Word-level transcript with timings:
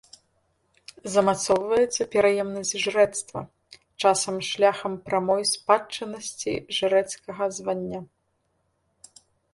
Замацоўваецца 1.15 2.07
пераемнасць 2.15 2.73
жрэцтва, 2.85 3.39
часам 4.05 4.35
шляхам 4.49 4.93
прамой 5.11 5.43
спадчыннасці 5.53 6.53
жрэцкага 6.79 7.43
звання. 7.59 7.99